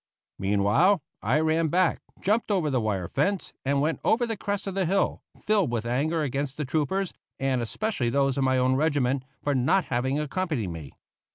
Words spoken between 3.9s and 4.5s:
over the